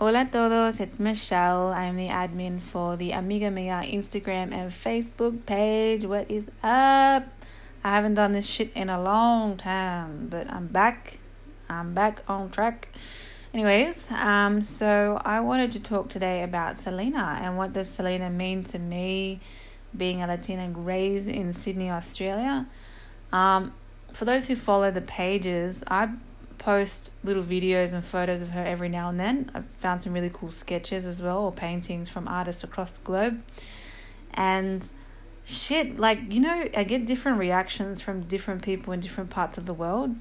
[0.00, 1.72] Hola todos, it's Michelle.
[1.72, 6.04] I'm the admin for the Amiga Mia Instagram and Facebook page.
[6.04, 7.24] What is up?
[7.82, 11.18] I haven't done this shit in a long time, but I'm back.
[11.68, 12.90] I'm back on track.
[13.52, 18.62] Anyways, um, so I wanted to talk today about Selena and what does Selena mean
[18.66, 19.40] to me,
[19.96, 22.68] being a Latina raised in Sydney, Australia.
[23.32, 23.74] Um,
[24.12, 26.10] for those who follow the pages, I
[26.58, 29.50] post little videos and photos of her every now and then.
[29.54, 33.42] I've found some really cool sketches as well, or paintings from artists across the globe.
[34.34, 34.88] And
[35.44, 39.66] shit, like, you know, I get different reactions from different people in different parts of
[39.66, 40.14] the world.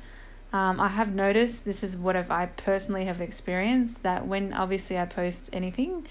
[0.53, 4.97] Um, I have noticed this is what I've, I personally have experienced that when obviously
[4.97, 6.07] I post anything,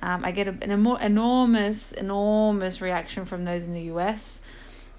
[0.00, 4.38] um, I get a, an enormous, enormous reaction from those in the US.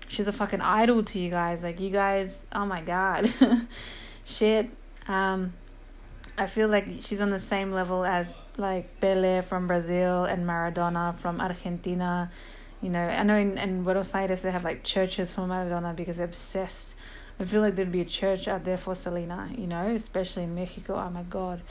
[0.07, 1.61] She's a fucking idol to you guys.
[1.63, 3.33] Like, you guys, oh my god.
[4.23, 4.69] Shit.
[5.07, 5.53] Um,
[6.37, 11.17] I feel like she's on the same level as like Pele from Brazil and Maradona
[11.19, 12.31] from Argentina.
[12.81, 16.17] You know, I know in, in Buenos Aires they have like churches for Maradona because
[16.17, 16.95] they're obsessed.
[17.39, 20.55] I feel like there'd be a church out there for Selena, you know, especially in
[20.55, 20.95] Mexico.
[20.95, 21.61] Oh my God.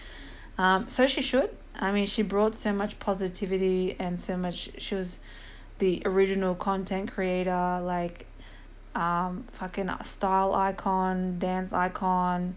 [0.59, 1.57] Um, so she should.
[1.77, 4.71] I mean, she brought so much positivity and so much.
[4.79, 5.21] She was
[5.79, 7.81] the original content creator.
[7.83, 8.27] Like,
[8.95, 12.55] um, fucking style icon, dance icon.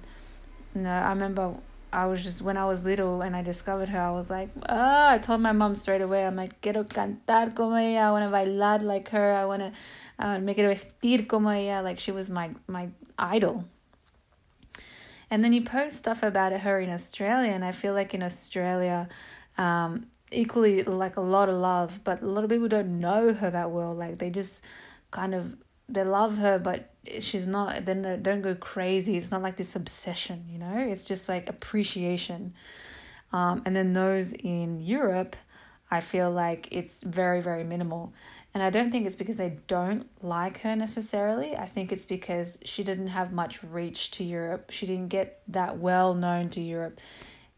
[0.76, 1.56] Know, I remember
[1.94, 5.12] I was just when I was little and I discovered her, I was like, ah,
[5.12, 8.36] I told my mom straight away, I'm like, quiero cantar como ella, I want to
[8.36, 9.72] bailar like her, I want to
[10.18, 12.90] uh, make it vestir como ella, like she was my my
[13.20, 13.66] idol.
[15.30, 19.08] And then you post stuff about her in Australia, and I feel like in Australia,
[19.58, 23.52] um, equally like a lot of love, but a lot of people don't know her
[23.52, 23.94] that well.
[23.94, 24.54] Like they just
[25.12, 25.56] kind of
[25.90, 26.90] they love her, but
[27.20, 27.86] she's not.
[27.86, 29.18] Then don't go crazy.
[29.18, 30.78] It's not like this obsession, you know.
[30.78, 32.54] It's just like appreciation.
[33.32, 35.36] Um, and then those in Europe,
[35.90, 38.14] I feel like it's very very minimal.
[38.54, 41.56] And I don't think it's because they don't like her necessarily.
[41.56, 44.70] I think it's because she didn't have much reach to Europe.
[44.70, 47.00] She didn't get that well known to Europe,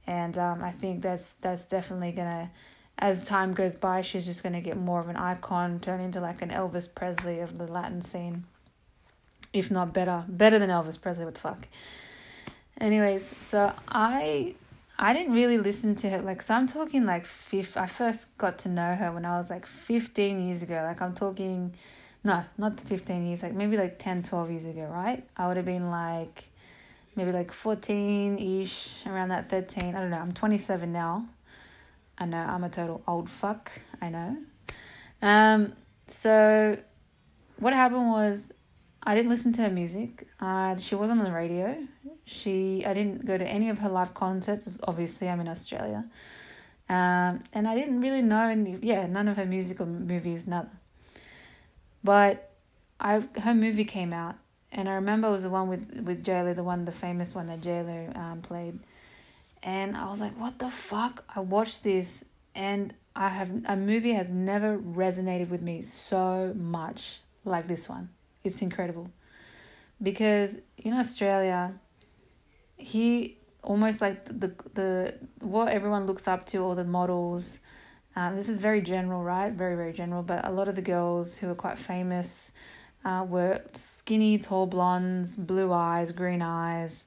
[0.08, 2.50] and um, I think that's that's definitely gonna
[2.98, 6.20] as time goes by, she's just going to get more of an icon, turn into
[6.20, 8.46] like an Elvis Presley of the Latin scene.
[9.52, 10.24] If not better.
[10.28, 11.68] Better than Elvis Presley, what the fuck.
[12.80, 14.56] Anyways, so I
[14.98, 18.60] I didn't really listen to her like so I'm talking like fifth I first got
[18.60, 20.82] to know her when I was like 15 years ago.
[20.86, 21.74] Like I'm talking
[22.24, 25.24] no, not 15 years, like maybe like 10, 12 years ago, right?
[25.38, 26.46] I would have been like
[27.16, 29.96] maybe like 14 ish, around that 13.
[29.96, 30.18] I don't know.
[30.18, 31.26] I'm 27 now.
[32.18, 33.72] I know I'm a total old fuck.
[34.02, 34.38] I know.
[35.22, 35.74] Um,
[36.08, 36.78] so
[37.58, 38.44] what happened was
[39.04, 40.28] I didn't listen to her music.
[40.40, 41.78] Uh, she wasn't on the radio.
[42.26, 44.68] She I didn't go to any of her live concerts.
[44.84, 46.06] Obviously, I'm in Australia.
[46.88, 48.78] Um, and I didn't really know any.
[48.82, 50.70] Yeah, none of her music or movies, none.
[52.04, 52.52] But
[53.00, 54.36] I her movie came out,
[54.72, 57.48] and I remember it was the one with with J the one the famous one
[57.48, 58.80] that J um played
[59.64, 61.24] and I was like, what the fuck?
[61.34, 62.10] I watched this
[62.54, 68.10] and I have a movie has never resonated with me so much like this one.
[68.44, 69.10] It's incredible.
[70.02, 71.74] Because in Australia,
[72.76, 77.60] he almost like the the what everyone looks up to, all the models.
[78.18, 79.52] Um, this is very general, right?
[79.52, 80.22] Very very general.
[80.22, 82.52] But a lot of the girls who are quite famous
[83.06, 87.06] uh, were skinny, tall blondes, blue eyes, green eyes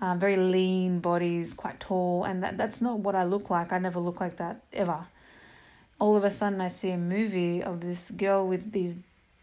[0.00, 3.72] uh, very lean bodies, quite tall, and that, that's not what I look like.
[3.72, 5.06] I never look like that ever.
[6.00, 8.94] All of a sudden, I see a movie of this girl with these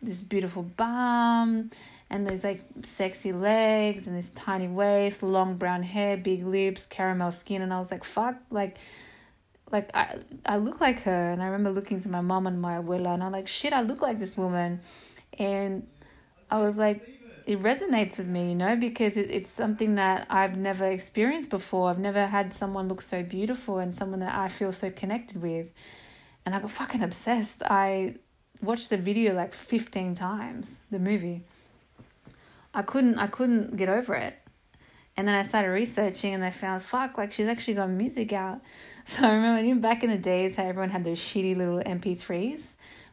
[0.02, 1.72] this beautiful bum
[2.10, 7.32] and these like sexy legs and this tiny waist, long brown hair, big lips, caramel
[7.32, 8.78] skin, and I was like, fuck, like
[9.72, 12.78] like I I look like her and I remember looking to my mom and my
[12.78, 14.82] abuela and I'm like, shit, I look like this woman
[15.38, 15.88] and
[16.50, 17.08] I was like
[17.46, 21.90] it resonates with me, you know, because it, it's something that I've never experienced before.
[21.90, 25.68] I've never had someone look so beautiful and someone that I feel so connected with.
[26.46, 27.62] And I got fucking obsessed.
[27.62, 28.16] I
[28.62, 31.44] watched the video like 15 times, the movie.
[32.74, 34.36] I couldn't I couldn't get over it.
[35.18, 38.62] And then I started researching and I found fuck like she's actually got music out.
[39.08, 42.64] So I remember even back in the days how everyone had those shitty little MP3s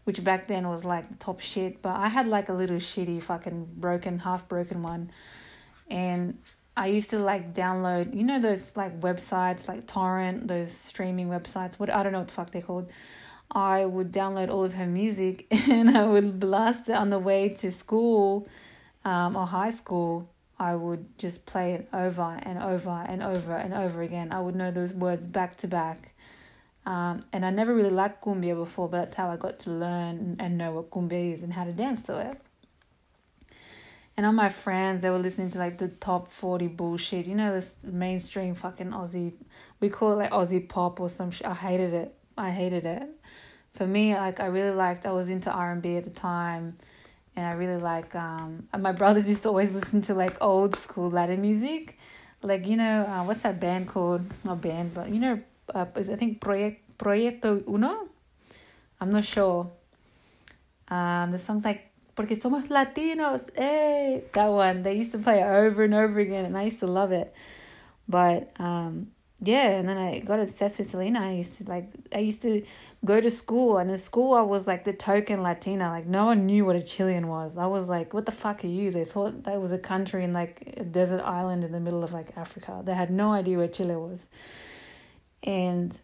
[0.05, 1.83] which back then was like the top shit.
[1.83, 5.11] But I had like a little shitty fucking broken, half broken one.
[5.91, 6.39] And
[6.77, 11.79] I used to like download, you know, those like websites like Torrent, those streaming websites.
[11.79, 12.89] What I don't know what the fuck they're called.
[13.51, 17.51] I would download all of her music and I would blast it on the way
[17.51, 18.49] to school
[19.05, 20.29] um, or high school.
[20.59, 24.33] I would just play it over and over and over and over again.
[24.33, 26.12] I would know those words back to back.
[26.85, 30.37] Um, and I never really liked cumbia before, but that's how I got to learn
[30.41, 32.41] and know what cumbia is and how to dance to it.
[34.17, 37.55] And all my friends, they were listening to like the top 40 bullshit, you know,
[37.55, 39.33] this mainstream fucking Aussie,
[39.81, 41.47] we call it like Aussie pop or some shit.
[41.47, 42.15] I hated it.
[42.37, 43.09] I hated it.
[43.75, 46.77] For me, like I really liked, I was into R&B at the time
[47.37, 51.11] and I really like um my brothers used to always listen to like old school
[51.11, 51.99] Latin music.
[52.43, 54.23] Like, you know, uh, what's that band called?
[54.45, 55.41] Not band, but you know,
[55.75, 58.09] uh, I think Project, Proyecto Uno.
[59.01, 59.71] I'm not sure.
[60.89, 64.83] Um, the song's like Porque somos Latinos, hey, that one.
[64.83, 67.35] They used to play it over and over again, and I used to love it.
[68.07, 69.13] But um,
[69.45, 71.21] yeah, and then I got obsessed with Selena.
[71.21, 72.63] I used to like I used to
[73.05, 75.89] go to school and in school I was like the token Latina.
[75.89, 77.57] Like no one knew what a Chilean was.
[77.57, 78.93] I was like, what the fuck are you?
[78.93, 82.13] They thought that was a country in like a desert island in the middle of
[82.13, 82.83] like Africa.
[82.85, 84.27] They had no idea where Chile was.
[85.43, 85.99] And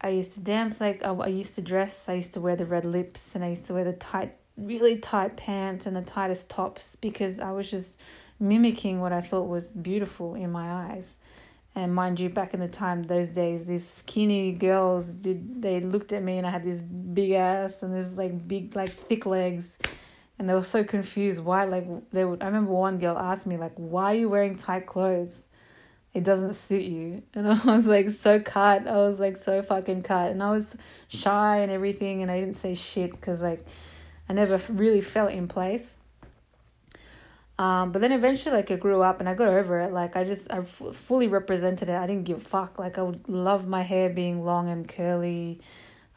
[0.00, 2.08] I used to dance like I, I used to dress.
[2.08, 4.96] I used to wear the red lips and I used to wear the tight, really
[4.96, 7.96] tight pants and the tightest tops because I was just
[8.38, 11.16] mimicking what I thought was beautiful in my eyes.
[11.74, 16.12] And mind you, back in the time, those days, these skinny girls did they looked
[16.12, 19.66] at me and I had this big ass and this like big like thick legs,
[20.38, 22.42] and they were so confused why like they would.
[22.42, 25.32] I remember one girl asked me like, "Why are you wearing tight clothes?
[26.14, 28.86] It doesn't suit you." And I was like so cut.
[28.86, 30.64] I was like so fucking cut, and I was
[31.08, 33.64] shy and everything, and I didn't say shit because like
[34.28, 35.96] I never really felt in place.
[37.60, 39.92] Um, but then eventually, like, I grew up and I got over it.
[39.92, 41.94] Like, I just, I f- fully represented it.
[41.94, 42.78] I didn't give a fuck.
[42.78, 45.60] Like, I would love my hair being long and curly.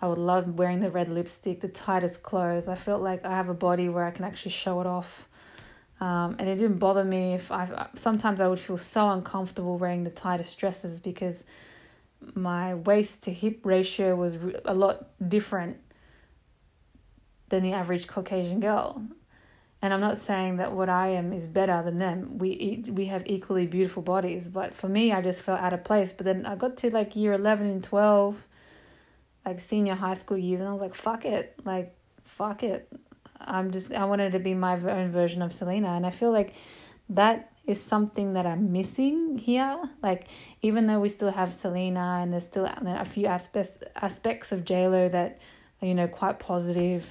[0.02, 2.70] I would love wearing the red lipstick, the tightest clothes.
[2.70, 5.28] I felt like I have a body where I can actually show it off.
[6.00, 10.04] Um, and it didn't bother me if I, sometimes I would feel so uncomfortable wearing
[10.04, 11.44] the tightest dresses because
[12.34, 14.36] my waist to hip ratio was
[14.66, 15.78] a lot different
[17.50, 19.04] than the average Caucasian girl
[19.84, 22.38] and I'm not saying that what I am is better than them.
[22.38, 25.84] We eat, we have equally beautiful bodies, but for me, I just felt out of
[25.84, 26.14] place.
[26.14, 28.38] But then I got to like year eleven and twelve,
[29.46, 31.94] like senior high school years, and I was like, "Fuck it!" Like,
[32.24, 32.88] "Fuck it!"
[33.46, 36.54] I'm just I wanted to be my own version of Selena, and I feel like
[37.10, 39.80] that is something that I'm missing here.
[40.02, 40.28] Like,
[40.62, 44.88] even though we still have Selena, and there's still a few aspects aspects of J
[44.88, 45.40] Lo that
[45.82, 47.06] are you know quite positive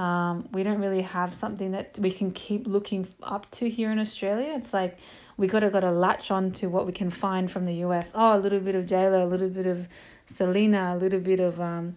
[0.00, 3.98] um, we don't really have something that we can keep looking up to here in
[3.98, 4.54] Australia.
[4.56, 4.96] It's like
[5.36, 8.08] we gotta gotta latch on to what we can find from the US.
[8.14, 9.88] Oh, a little bit of JLo, a little bit of
[10.34, 11.96] Selena, a little bit of um,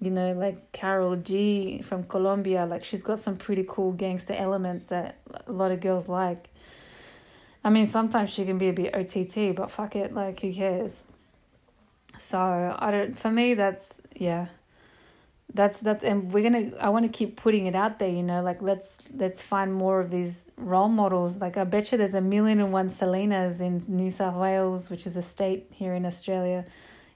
[0.00, 2.66] you know, like Karol G from Colombia.
[2.66, 6.48] Like she's got some pretty cool gangster elements that a lot of girls like.
[7.64, 10.92] I mean, sometimes she can be a bit OTT, but fuck it, like who cares?
[12.18, 12.38] So
[12.78, 13.18] I don't.
[13.18, 14.48] For me, that's yeah
[15.54, 18.42] that's that's and we're gonna i want to keep putting it out there you know
[18.42, 18.86] like let's
[19.16, 22.72] let's find more of these role models like i bet you there's a million and
[22.72, 26.64] one selenas in new south wales which is a state here in australia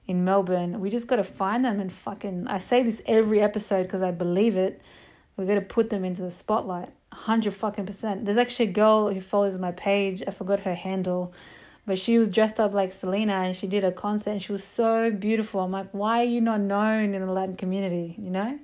[0.07, 3.85] in melbourne we just got to find them and fucking i say this every episode
[3.85, 4.81] because i believe it
[5.37, 9.13] we got to put them into the spotlight 100 fucking percent there's actually a girl
[9.13, 11.33] who follows my page i forgot her handle
[11.87, 14.63] but she was dressed up like Selena and she did a concert and she was
[14.63, 15.61] so beautiful.
[15.61, 18.15] I'm like, why are you not known in the Latin community?
[18.19, 18.59] You know?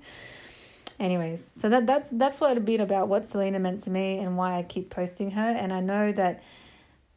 [1.00, 4.37] Anyways, so that that's that's what a bit about what Selena meant to me and
[4.37, 5.50] why I keep posting her.
[5.50, 6.42] And I know that,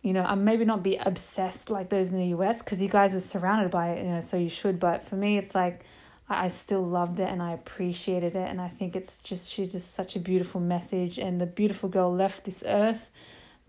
[0.02, 3.14] you know, I'm maybe not be obsessed like those in the US because you guys
[3.14, 4.80] were surrounded by it, you know, so you should.
[4.80, 5.84] But for me, it's like
[6.30, 8.50] I still loved it and I appreciated it.
[8.50, 11.18] And I think it's just, she's just such a beautiful message.
[11.18, 13.10] And the beautiful girl left this earth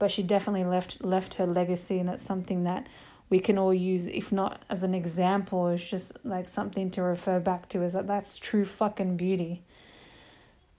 [0.03, 2.89] but she definitely left left her legacy and that's something that
[3.31, 7.39] we can all use if not as an example it's just like something to refer
[7.39, 9.63] back to is that that's true fucking beauty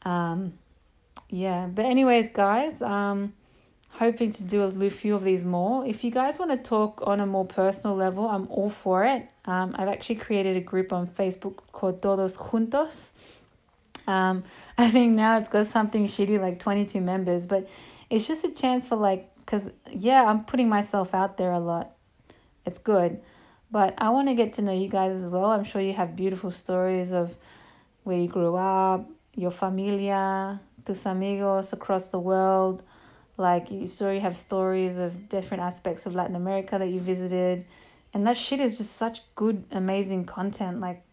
[0.01, 0.51] um
[1.29, 3.31] yeah but anyways guys um
[3.99, 5.85] hoping to do a few of these more.
[5.85, 9.27] If you guys want to talk on a more personal level i'm all for it.
[9.45, 12.95] Um i've actually created a group on facebook called todos juntos.
[14.07, 14.43] Um
[14.77, 17.69] i think now it's got something shitty like 22 members but
[18.09, 21.91] it's just a chance for like because yeah i'm putting myself out there a lot.
[22.65, 23.19] It's good.
[23.71, 25.45] But i want to get to know you guys as well.
[25.45, 27.35] I'm sure you have beautiful stories of
[28.03, 32.83] where you grew up your familia tus amigos across the world
[33.37, 37.65] like you sure you have stories of different aspects of latin america that you visited
[38.13, 41.03] and that shit is just such good amazing content like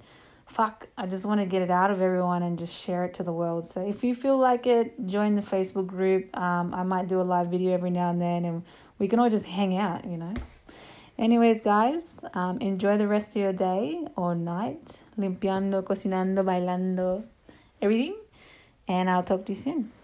[0.50, 3.22] fuck, I just want to get it out of everyone and just share it to
[3.22, 3.72] the world.
[3.72, 6.36] So if you feel like it, join the Facebook group.
[6.36, 8.62] Um, I might do a live video every now and then, and
[8.98, 10.34] we can all just hang out, you know.
[11.18, 12.02] Anyways, guys,
[12.34, 17.24] um, enjoy the rest of your day or night, limpiando, cocinando, bailando,
[17.80, 18.16] everything.
[18.88, 19.99] And I'll talk to you soon.